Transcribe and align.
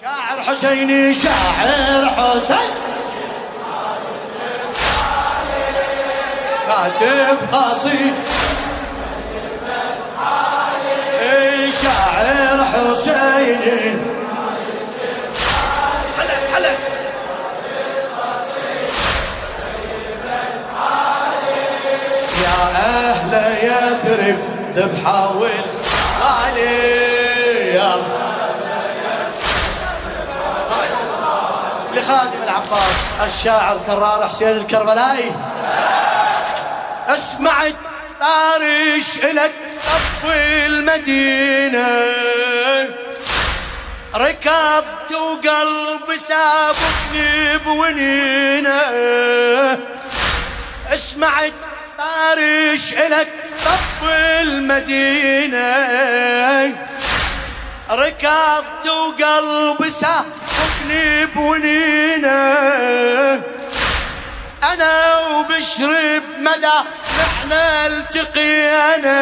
شاعر 0.00 0.42
حسيني 0.46 1.14
شاعر 1.14 2.04
حسين. 2.16 2.70
كاتب 6.66 7.38
قصيد 7.52 8.14
إيه، 11.20 11.70
شاعر 11.70 12.64
حسيني. 12.64 13.98
يا 22.42 22.60
أهل 22.76 23.32
يثرب 23.62 24.38
ذبحة 24.76 25.36
والغالي. 25.36 27.09
لخادم 32.10 32.42
العباس 32.42 32.94
الشاعر 33.26 33.80
كرار 33.86 34.28
حسين 34.28 34.48
الكربلائي. 34.48 35.32
اسمعت 37.08 37.76
طارش 38.20 39.18
إلك 39.24 39.52
طب 39.86 40.30
المدينة 40.30 41.86
ركضت 44.14 45.12
وقلبي 45.12 46.18
سابقني 46.18 47.58
بونينه 47.58 48.82
اسمعت 50.92 51.52
طارش 51.98 52.92
إلك 52.92 53.28
طب 53.64 54.08
المدينة 54.40 55.76
ركضت 57.90 58.86
وقلبي 58.86 59.90
سابقني 59.90 60.59
بونينه 61.34 62.30
أنا 64.72 65.18
وبشرب 65.18 66.22
مدى 66.38 66.78
إحنا 67.20 67.86
التقينا. 67.86 69.20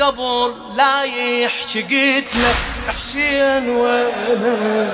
قبل 0.00 0.76
لا 0.76 1.02
يحكي 1.02 1.82
قلت 1.82 2.36
له 2.36 2.54
حسين 2.98 3.68
وأنا. 3.68 4.88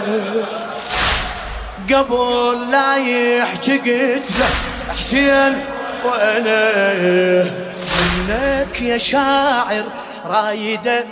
قبل 1.94 2.70
لا 2.70 2.96
يحكي 2.96 3.78
قلت 3.78 4.30
له 4.38 4.48
حسين 4.98 5.64
وأنا. 6.04 6.70
منك 8.28 8.80
يا 8.80 8.98
شاعر 8.98 9.84
رايده 10.24 11.04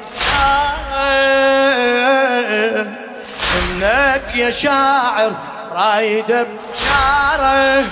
منك 3.61 4.35
يا 4.35 4.51
شاعر 4.51 5.33
رايده 5.73 6.43
بشارة 6.43 7.85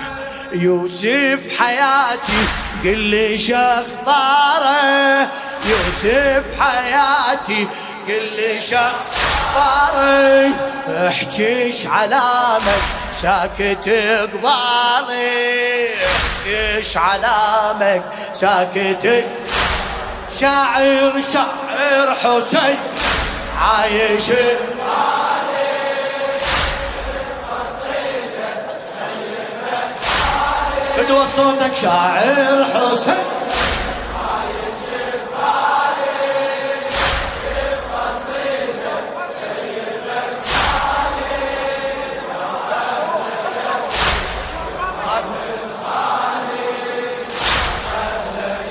يوسف 0.52 1.40
حياتي 1.58 2.48
قل 2.84 2.98
لي 2.98 3.38
شخباره 3.38 5.28
يوسف 5.64 6.44
حياتي 6.60 7.68
قل 8.08 8.22
لي 8.36 8.60
شخباره 8.60 10.50
احجيش 11.08 11.86
علامك 11.86 12.82
ساكت 13.12 13.88
قبالي. 14.32 15.88
احجيش 16.06 16.96
علامك 16.96 18.02
ساكت 18.32 19.24
شاعر 20.40 21.20
شاعر 21.32 22.14
حسين 22.22 22.78
عايش. 23.60 24.30
فدوى 31.06 31.26
صوتك 31.26 31.76
شاعر 31.76 32.64
حسين 32.64 33.14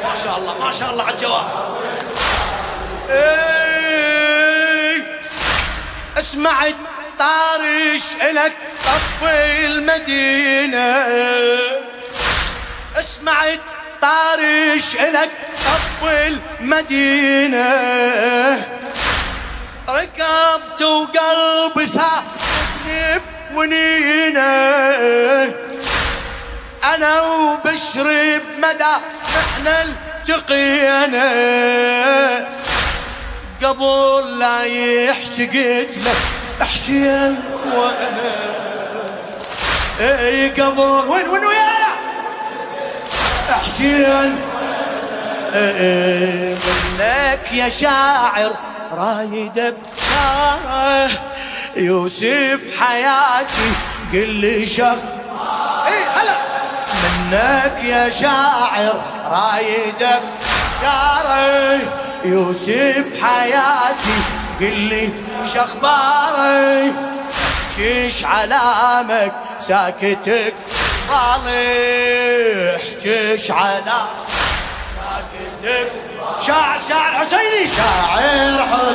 ما 0.04 0.16
شاء 0.24 0.38
الله 0.38 0.66
ما 0.66 0.72
شاء 0.72 0.92
الله 0.92 1.04
على 1.04 1.14
الجواب. 1.14 1.46
إيه، 3.10 4.26
اسمعت 6.18 6.76
طارش 7.20 8.04
إلك 8.30 8.54
طفي 8.86 9.66
المدينة. 9.66 10.96
اسمعت 13.16 13.62
طارش 14.02 14.96
إلك 14.96 15.32
طفي 15.66 16.38
المدينة. 16.62 17.70
ركضت 19.90 20.82
وقلبي 20.82 21.86
ساحبني 21.86 23.22
بونينة. 23.54 24.42
أنا 26.84 27.22
وبشرب 27.22 28.42
مدى 28.58 28.96
إحنا 29.40 29.84
التقينا. 29.84 31.28
قبل 33.64 34.40
لا 34.40 34.64
يحكي 34.64 35.46
قلت 35.46 35.98
له 35.98 36.16
وأنا. 37.74 38.36
إي 40.00 40.50
قبل 40.50 40.82
وين 40.82 41.28
وين 41.30 41.46
ويانا 41.46 41.75
حسين 43.54 44.36
إيه 45.54 46.56
منك 46.56 47.52
يا 47.52 47.70
شاعر 47.70 48.52
رايد 48.92 49.74
بشاره 49.98 51.10
يوسف 51.76 52.60
حياتي 52.80 53.72
قل 54.14 54.30
لي 54.30 54.68
شغ 54.68 54.96
اي 55.88 56.04
هلا. 56.16 56.36
منك 57.04 57.84
يا 57.84 58.10
شاعر 58.10 59.02
رايد 59.32 60.08
بشاره 60.82 61.80
يوسف 62.26 63.06
حياتي 63.24 64.18
قل 64.60 64.78
لي 64.80 65.10
شخباري 65.54 66.94
حجيش 67.76 68.26
علامك 68.26 69.32
ساكتك. 69.60 70.54
حجيش 72.76 73.52
علامك 73.52 74.10
ساكتك 74.96 75.92
شاعر 76.48 76.80
شاعر 76.90 77.14
حسيني 77.16 77.68
شاعر 77.78 78.68
حسين 78.68 78.95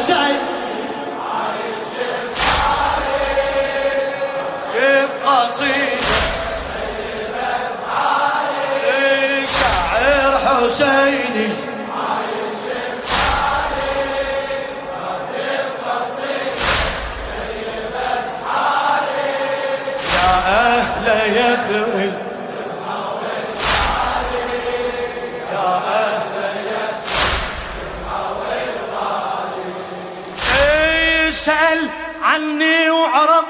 عني 32.22 32.90
وعرف 32.90 33.44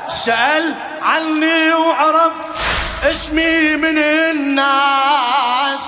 سأل 0.08 0.74
عني 1.02 1.72
وعرف 1.72 2.32
اسمي 3.02 3.76
من 3.76 3.98
الناس. 3.98 5.80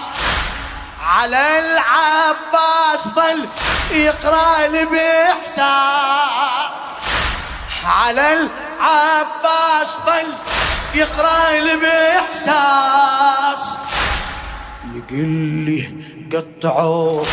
على 1.06 1.58
العباس 1.58 3.08
ظل 3.14 3.48
يقرأ 3.90 4.66
لي 4.66 4.84
بإحساس. 4.84 5.66
على 7.86 8.32
العباس 8.32 9.96
ظل 10.06 10.34
يقرأ 10.96 11.60
لي 11.60 11.76
باحساس 11.76 13.62
يقول 14.94 15.28
لي 15.66 15.80
قطعوا 16.32 17.24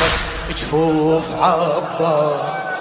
جفوف 0.49 1.31
عباس. 1.41 2.79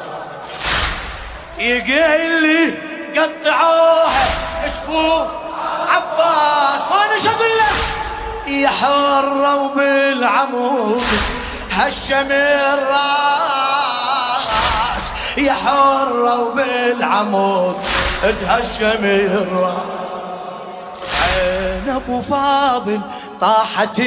يقول 1.59 2.43
لي 2.43 2.75
قطعوها 3.17 4.25
جفوف 4.65 5.31
عباس. 5.89 6.83
يا 8.47 8.69
حرة 8.69 9.57
وبالعمود 9.57 11.05
هشم 11.71 12.33
الراس 12.33 13.23
يا 15.37 15.53
حرة 15.53 16.41
وبالعمود 16.41 17.77
تهشم 18.23 19.05
الراس 19.05 20.02
أبو 21.97 22.23
فاضل 22.23 23.01
طاحت 23.41 24.03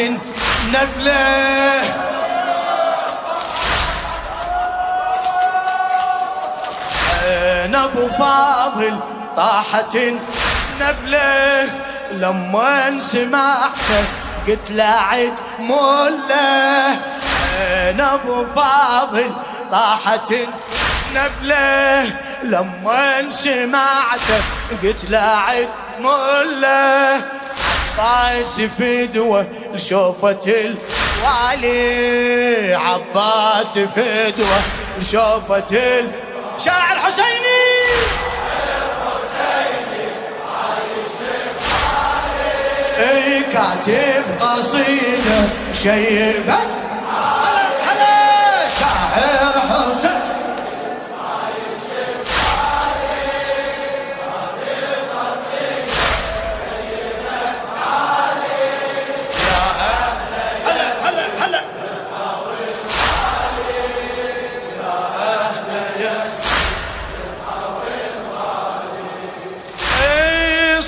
نبله 0.73 1.83
أبو 7.75 8.07
فاضل 8.07 8.99
طاحت 9.35 9.97
نبله 10.81 11.73
لما 12.11 12.99
سمعته 12.99 14.03
قلت 14.47 14.71
لا 14.71 14.99
عد 14.99 15.33
عين 15.59 16.99
أبو 18.01 18.45
فاضل 18.45 19.31
طاحت 19.71 20.33
نبله 21.15 22.15
لما 22.43 23.29
سمعته 23.29 24.41
قلت 24.83 25.05
لا 25.09 25.37
عد 25.37 25.69
عباس 27.97 28.61
فدوة 28.61 29.47
لشوفة 29.73 30.39
الوالي 31.21 32.73
عباس 32.75 33.77
فدوة 33.77 34.59
لشوفة 34.99 35.63
ال... 35.71 36.11
شاعر 36.65 36.99
حسيني! 36.99 37.55
كاتب 43.53 44.23
قصيدة 44.39 45.49
شيبة 45.73 46.57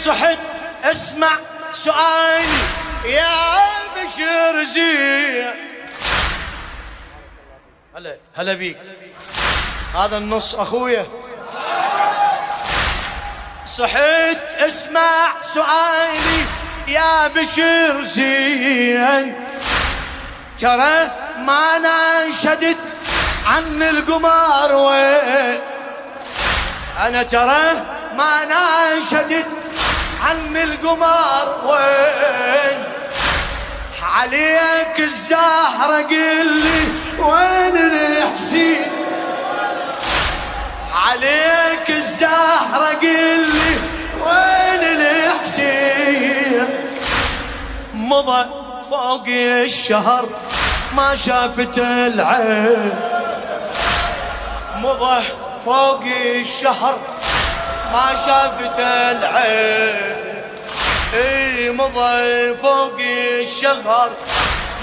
صحت 0.07 0.39
اسمع 0.83 1.29
سؤالي 1.71 2.59
يا 3.05 3.67
بشر 3.95 4.63
زين. 4.63 5.47
هلا 7.95 8.17
هلا 8.35 8.53
بيك. 8.53 8.77
هذا 9.95 10.17
النص 10.17 10.55
أخويا. 10.55 11.07
صحيت 13.65 14.43
اسمع 14.67 15.41
سؤالي. 15.41 16.45
يا 16.87 17.27
بشر 17.27 18.03
زين. 18.03 19.45
ترى 20.59 21.11
ما 21.37 21.77
ننشدت 21.77 22.77
عن 23.45 23.83
القمار 23.83 24.75
وين؟ 24.75 25.59
أنا 26.99 27.23
ترى 27.23 27.85
ما 28.17 28.45
ننشدت 28.45 29.45
عن 30.21 30.57
القمار 30.57 31.61
وين؟ 31.65 32.83
عليك 34.03 34.99
الزهرة 34.99 36.01
قل 36.01 36.47
لي 36.63 36.81
وين 37.19 37.77
الحسين 37.77 38.91
عليك 40.93 41.89
الزهرة 41.89 42.93
قل 43.01 43.41
لي 43.53 43.77
وين 44.21 45.01
الحسين 45.01 46.67
مضى 47.93 48.45
فوق 48.89 49.27
الشهر 49.27 50.29
ما 50.95 51.15
شافت 51.15 51.77
العين. 51.77 52.93
مضى 54.81 55.23
فوق 55.65 56.03
الشهر 56.35 56.99
ما 57.93 58.15
شافت 58.25 58.79
العين. 58.79 60.17
إي 61.13 61.69
مضى 61.69 62.55
فوق 62.55 62.99
الشهر. 63.39 64.11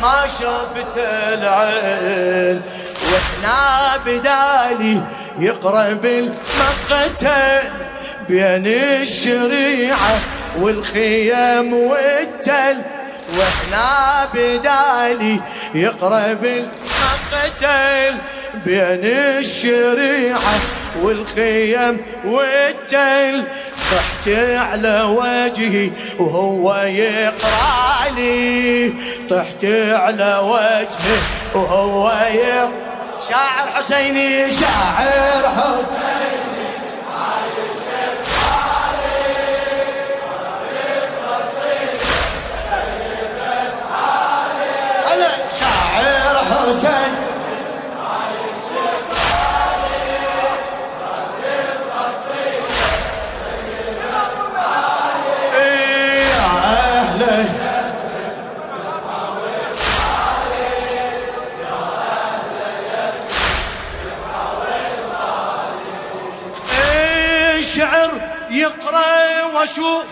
ما 0.02 0.26
شافت 0.38 0.96
العين. 0.96 2.62
وإحنا 3.12 3.96
بدالي 4.06 5.02
يقرب 5.38 6.04
المقتل. 6.04 7.70
بين 8.28 8.66
الشريعة 8.66 10.18
والخيام 10.58 11.72
والتل. 11.72 12.82
وإحنا 13.38 14.28
بدالي 14.34 15.40
يقرب 15.74 16.44
المقتل 16.44 16.93
بين 18.64 19.04
الشريعة 19.04 20.54
والخيم 21.02 22.00
والتل. 22.24 23.44
طحت 23.92 24.28
على 24.38 25.02
وجهي 25.02 25.90
وهو 26.18 26.74
يقرأ 26.74 28.10
لي. 28.16 28.92
طحت 29.30 29.64
على 29.92 30.40
وجهي 30.42 31.18
وهو 31.54 32.12
يقرأ. 32.34 32.72
شاعر 33.28 33.68
حسيني 33.74 34.50
شاعر 34.50 35.48
حسيني. 35.48 36.13
واشوف 69.64 70.04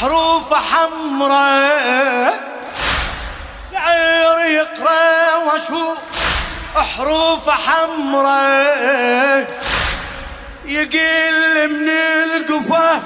حروف 0.00 0.54
حمراء. 0.54 2.40
شعر 3.72 4.40
يقرأ 4.40 5.36
واشوف 5.36 5.98
حروف 6.96 7.50
حمراء. 7.50 9.46
يقل 10.64 11.68
من 11.68 11.88
القفا 11.88 13.02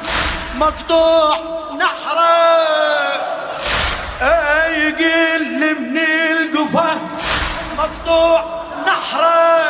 مقطوع 0.54 1.38
نحرة. 1.78 2.59
آه، 4.23 4.66
يقل 4.66 5.80
من 5.80 5.99
القفا 5.99 6.99
مقطوع 7.78 8.62
نحرة. 8.87 9.64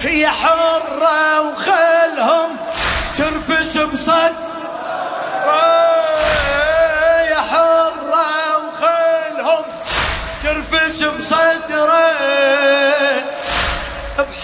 هي 0.00 0.30
حرة 0.30 1.40
وخلهم 1.40 1.79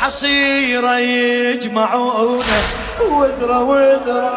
بحصيرة 0.07 0.99
يجمعونه. 0.99 2.63
وذرة 3.11 3.63
وذرة. 3.63 4.33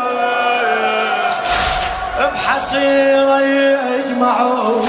بحصيرة 2.34 3.40
يجمعونه. 3.42 4.86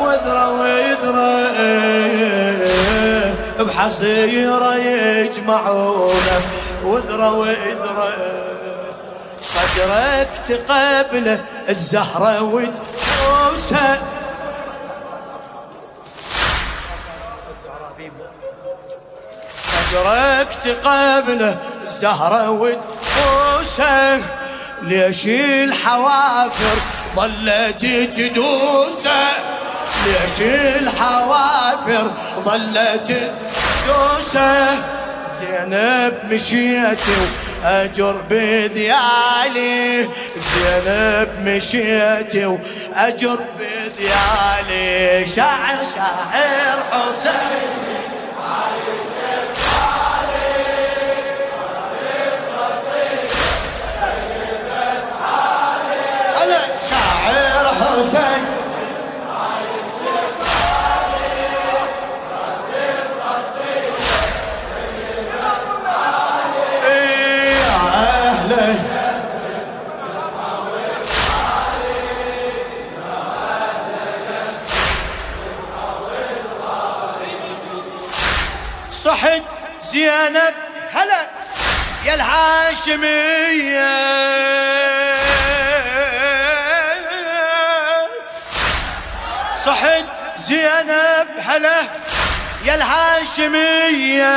وذرة 0.00 0.46
وذرة. 0.60 1.52
بحصيرة 3.64 4.74
يجمعونه. 4.74 6.40
وذرة 6.84 7.32
وذرة. 7.34 8.12
صدرك 9.42 10.28
تقبله 10.46 11.38
الزهرة 11.68 12.42
وتبوسه 12.42 13.98
صدرك 19.94 20.48
تقبله 20.64 21.58
الزهرة 21.82 22.50
وتبوسه 22.50 24.22
ليش 24.82 25.26
الحوافر 25.26 26.78
ظلت 27.16 27.86
تدوسة؟ 28.16 29.26
ليش 30.06 30.40
الحوافر 30.80 32.10
ظلت 32.40 33.30
تدوسة؟ 33.86 34.74
زينب 35.40 36.14
مشيت 36.30 36.98
أجر 37.64 38.12
بذيالي 38.30 40.08
زينب 40.36 41.28
مشيت 41.38 42.36
وأجر 42.36 43.38
بذيالي. 43.58 45.26
شاعر 45.26 45.84
شاعر 45.94 46.78
حسين. 46.90 47.93
صحت 79.04 79.42
زينب 79.92 80.54
هلا 80.92 81.30
يا 82.06 82.14
الهاشمية. 82.14 83.84
هلا 91.54 91.82
يا 92.64 92.74
الهاشمية. 92.74 94.36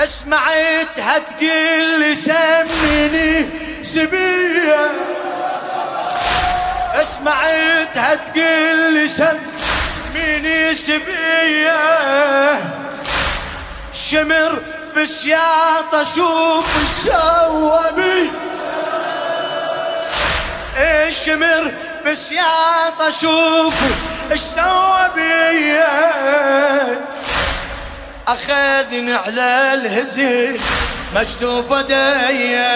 اسمعتها 0.00 1.18
تقول 1.18 2.00
لي 2.00 2.14
سميني 2.14 3.48
سبية. 3.82 4.90
اسمعتها 6.94 8.14
تقول 8.14 8.92
لي 8.92 9.08
سميني 9.08 9.52
مني 10.14 10.74
سبية. 10.74 11.80
شمر 13.92 14.62
بسياط 14.96 15.94
أشوف 15.94 16.66
سوى 17.04 17.92
بي 17.96 18.30
شمر 21.12 21.72
بسياط 22.06 23.00
أشوف 23.00 23.74
إيش 24.32 24.40
سوى 24.40 25.10
بي 25.14 25.78
اخذني 28.28 29.14
على 29.14 29.74
الهزيل 29.74 30.60
مجتوف 31.16 31.72
ديه 31.74 32.66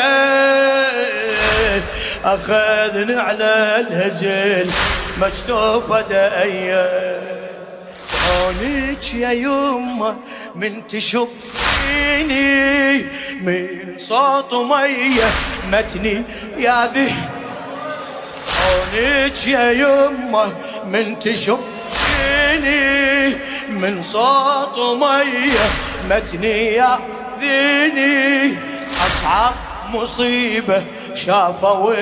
اخذني 2.25 3.21
على 3.21 3.77
الهزيل 3.79 4.71
مجتوف 5.19 5.93
ديه 5.93 7.21
عونك 8.29 9.15
يا 9.15 9.31
يمه 9.31 10.17
من 10.55 10.87
تشبيني 10.87 12.37
من 13.41 13.99
صوت 13.99 14.55
مية 14.55 15.31
متني 15.73 16.23
يا 16.59 16.91
ذي. 16.95 17.15
عونك 18.67 19.47
يا 19.47 19.71
يمه 19.73 20.53
من 20.87 21.19
تشبيني 21.19 22.77
من 23.69 24.03
صوت 24.03 24.79
مية 24.79 25.67
متني 26.11 26.75
يا 26.75 26.99
ذيني 27.41 28.59
اصعب 29.07 29.55
مصيبة 29.93 30.85
شافوا 31.15 31.95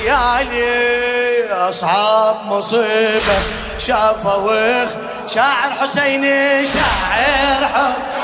خيالي 0.00 1.48
اصعب 1.52 2.36
مصيبة 2.46 3.38
شافوا 3.78 4.86
شاعر 5.26 5.70
حسيني 5.80 6.66
شاعر 6.66 7.64
حسيني. 7.74 8.19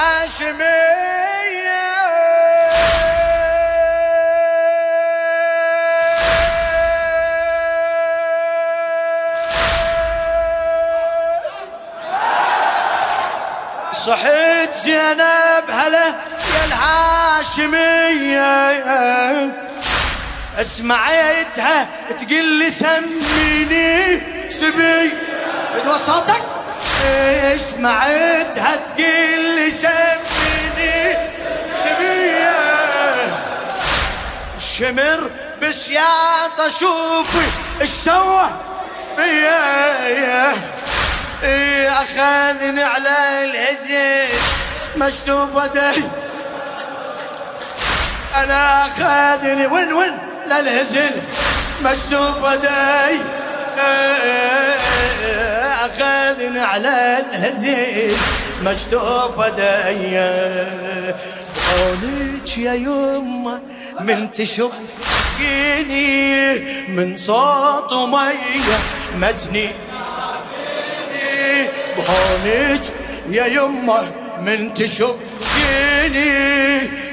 الهاشمية 0.00 1.80
صحيت 13.92 14.74
زينب 14.84 15.64
هلا 15.70 16.06
يا 16.06 16.64
الهاشمية 16.64 18.50
اسمعيتها 20.60 21.88
تقول 22.10 22.44
لي 22.44 22.70
سميني 22.70 24.20
سبي 24.50 25.12
فدوى 25.74 25.98
صوتك. 26.06 26.59
اسمعيتها 27.54 28.76
تقول 28.76 29.40
لي 29.56 29.70
سميني 29.70 31.16
سبية 31.84 32.50
الشمر 34.56 35.30
بسياط 35.62 36.60
أشوف 36.60 37.36
إيش 37.80 37.90
سوى؟ 37.90 38.50
بيا 39.16 40.52
إيه 41.42 41.88
أخذني 41.92 42.82
على 42.82 43.44
الهزيل 43.44 44.38
مشتوف 44.96 45.48
يدي 45.64 46.04
أنا 48.36 48.86
أخذني. 48.86 49.66
وين 49.66 49.92
وين؟ 49.92 50.18
للهزل 50.46 51.10
مشتوف 51.82 52.52
يدي 52.52 53.20
اخذني 55.84 56.60
على 56.60 57.18
الهزيل 57.20 58.16
مشتوف 58.62 59.38
يدي 59.56 61.14
قولك 61.70 62.58
يا 62.58 62.74
يمه 62.74 63.60
من 64.00 64.32
تشقيني 64.32 64.70
من 66.88 67.16
صوت 67.16 67.92
مية 67.92 68.78
متني 69.16 69.68
بهونك 71.96 72.82
يا 73.30 73.46
يمه 73.46 74.02
من 74.40 74.74
تشقيني 74.74 76.30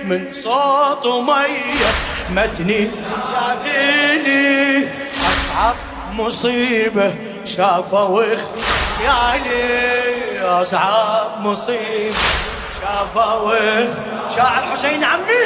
من 0.03 0.31
صوت 0.31 1.07
مية 1.07 1.91
متني 2.29 2.89
ياذيني 3.33 4.87
أصعب 5.21 5.75
مصيبة 6.13 7.13
شافوا 7.47 8.35
خيالي 8.99 10.39
أصعب 10.41 11.41
مصيبه 11.41 12.15
شافوا 12.81 13.85
شاعر 14.35 14.63
حسين 14.71 15.03
عمي. 15.03 15.43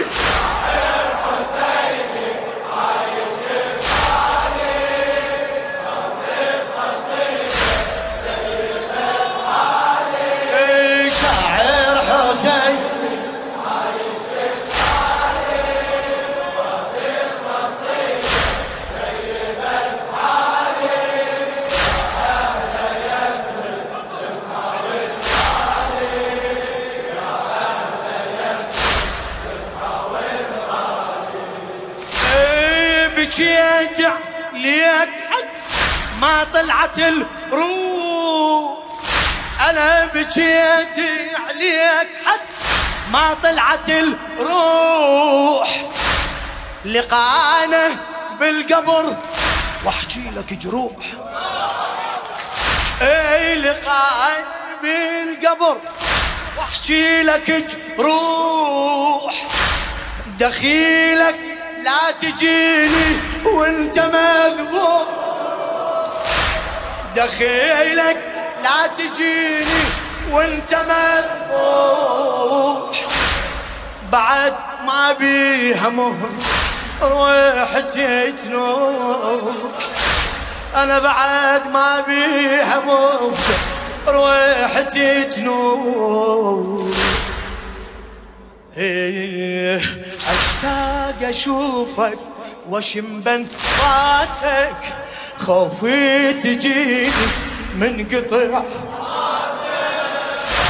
بجيت 33.81 34.05
عليك 34.53 35.09
حد 35.29 35.47
ما 36.21 36.43
طلعت 36.53 36.99
الروح. 36.99 38.77
أنا 39.69 40.05
بجيت 40.05 40.99
عليك 41.47 42.09
حد 42.25 42.39
ما 43.11 43.33
طلعت 43.43 43.89
الروح. 43.89 45.81
لقانا 46.85 47.95
بالقبر 48.39 49.17
واحكي 49.85 50.31
لك 50.35 50.53
جروح. 50.53 51.05
أي 53.01 53.55
لقاء 53.55 54.43
بالقبر 54.83 55.77
واحكي 56.57 57.23
لك 57.23 57.67
جروح. 57.97 59.33
دخيلك 60.39 61.50
لا 61.83 62.11
تجيني 62.21 63.17
وانت 63.45 63.99
مذبوح. 63.99 65.07
دخيلك 67.15 68.17
لا 68.63 68.87
تجيني 68.97 69.83
وانت 70.31 70.75
مذبوح. 70.89 72.21
بعد 74.11 74.55
ما 74.85 75.11
بيها 75.11 75.89
مهر 75.89 76.29
روحتي 77.01 78.31
تنوح. 78.31 79.55
أنا 80.75 80.99
بعد 80.99 81.67
ما 81.67 82.01
بيها 82.07 82.79
مهر 82.85 83.31
روحتي 84.07 85.23
أشوفك 91.23 92.17
واشم 92.69 93.21
بن 93.21 93.47
راسك 93.83 94.93
خوفي 95.37 96.33
تجيني 96.33 97.11
من 97.75 98.07
قطع 98.11 98.61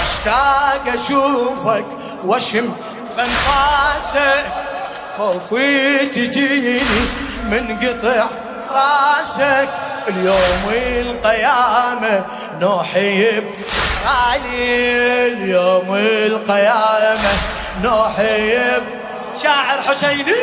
أشتاق 0.04 0.94
أشوفك 0.94 1.86
واشم 2.26 2.74
بنفاسك 3.18 4.46
خوفي 5.18 6.06
تجيني 6.06 6.80
من 7.52 7.78
قطع 7.80 8.26
راسك. 8.72 9.70
اليوم 10.08 10.66
القيامة 10.74 12.26
نوحي 12.62 13.42
علي 14.06 15.28
اليوم 15.28 15.96
القيامة 15.96 17.32
نوحي 17.84 18.58
شاعر 19.36 19.82
حسيني. 19.82 20.36